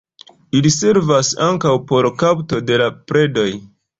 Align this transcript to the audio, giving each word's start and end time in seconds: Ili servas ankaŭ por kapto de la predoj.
Ili 0.59 0.71
servas 0.75 1.29
ankaŭ 1.49 1.75
por 1.91 2.09
kapto 2.23 2.63
de 2.71 2.83
la 2.85 2.91
predoj. 3.13 3.49